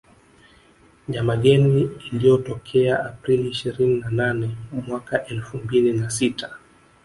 [1.09, 6.57] Nyamageni iliyotokea Aprili ishirini na nane mwaka elfu mbili na sita